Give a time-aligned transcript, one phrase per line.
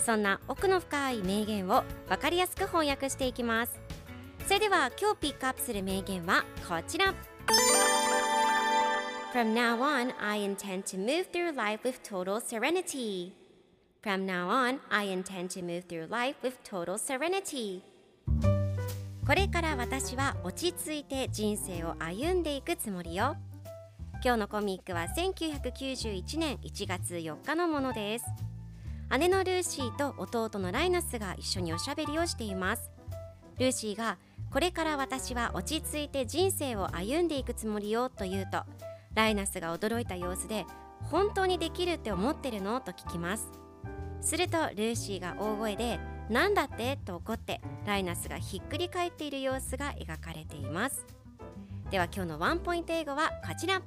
[0.00, 3.78] そんな奥の深い名言を分かりやすく翻訳していきます
[4.46, 7.14] それでは今日ピックアップする名言はこちら
[9.32, 13.32] From now on, I intend to move through life with total serenity.
[14.02, 17.82] From now on, I intend to move through life with total serenity.
[19.24, 23.36] これから私は落ち着いて人生を歩んでいくつもりよ。
[24.24, 28.24] 今日のコミックは1991年1月4日のものです。
[29.18, 32.90] 姉のルーシーと弟のライナスが一緒におしゃべりをしています。
[33.58, 34.18] ルーシーが
[34.50, 38.62] これから私は落ち着いて人生を歩んでいくつもりよと言うと、
[39.14, 40.64] ライナスが驚いた様子で
[41.02, 43.50] 本当にできるって思ってるのと聞きます。
[44.20, 51.06] するとルーシーが大声で「なんだって?」と怒ってライナスがひっくり返っている様子が描かれています
[51.90, 53.80] では今日のワンポイント英語はこちら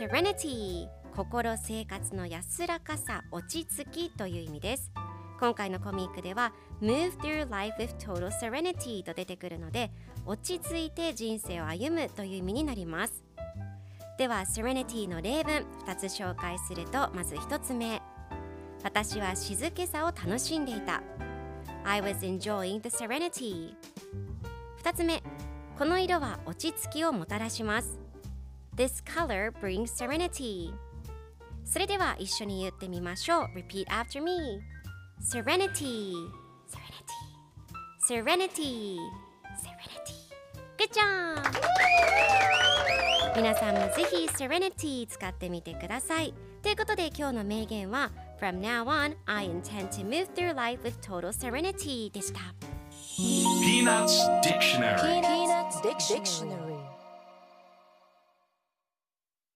[0.00, 0.86] Serenity
[1.20, 4.90] 心生活の安らかさ落ち着きという意味です。
[5.38, 9.90] 今回のコミックでは Move through life with total serenity と出てくるので
[10.24, 13.22] 落ち着いて人生を歩むという意味になります。
[14.16, 18.00] では Serenity の例文2つ紹介するとまず1つ目。
[18.82, 21.02] 私は静けさを楽しんでいた。
[21.84, 23.74] I was enjoying the serenity
[24.82, 25.22] 2つ目。
[25.76, 27.98] この色は落ち着きをもたらします。
[28.74, 30.72] This color brings serenity
[31.70, 34.60] それでは一緒に言ってみましょう Repeat after me
[35.22, 36.12] Serenity
[36.68, 37.20] Serenity
[38.08, 38.98] Serenity
[39.62, 40.16] Serenity
[40.76, 41.60] Good job!
[43.36, 48.10] 皆さんもぜひ Serenity 使ってみてくださいということで今日の名言は
[48.40, 52.40] From now on, I intend to move through life with total serenity でした。
[53.16, 56.69] Peanuts Dictionary Peanuts Dictionary.